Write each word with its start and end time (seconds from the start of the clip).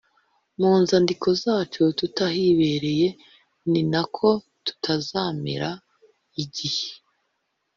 Mu 0.59 0.71
nzandiko 0.81 1.27
zacu 1.43 1.81
tutahibereye 1.99 3.07
ni 3.71 3.81
na 3.91 4.01
ko 4.15 4.27
tuzamera 4.83 5.69
igihe 6.43 6.87